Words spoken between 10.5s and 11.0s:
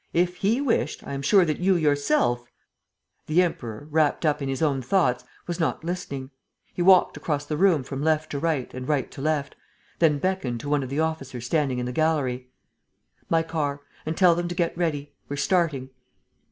to one of the